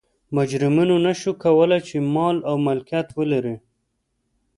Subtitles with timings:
[0.35, 3.55] مجرمینو نه شوای کولای چې مال او ملکیت ولري.